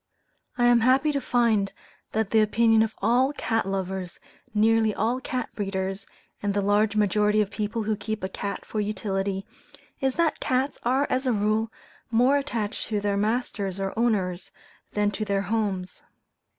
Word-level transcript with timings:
I 0.57 0.65
am 0.65 0.79
happy 0.79 1.11
to 1.11 1.21
find 1.21 1.71
that 2.13 2.31
the 2.31 2.39
opinion 2.41 2.81
of 2.81 2.95
all 3.03 3.33
cat 3.33 3.67
lovers, 3.67 4.19
nearly 4.51 4.95
all 4.95 5.19
cat 5.21 5.51
breeders, 5.53 6.07
and 6.41 6.55
the 6.55 6.61
large 6.63 6.95
majority 6.95 7.39
of 7.39 7.51
people 7.51 7.83
who 7.83 7.95
keep 7.95 8.23
a 8.23 8.27
cat 8.27 8.65
for 8.65 8.79
utility, 8.81 9.45
is 9.99 10.15
that 10.15 10.39
cats 10.39 10.79
are 10.81 11.05
as 11.11 11.27
a 11.27 11.31
rule 11.33 11.71
more 12.09 12.37
attached 12.39 12.87
to 12.87 12.99
their 12.99 13.15
masters 13.15 13.79
or 13.79 13.93
owners 13.95 14.49
than 14.93 15.11
to 15.11 15.23
their 15.23 15.41
homes. 15.43 16.01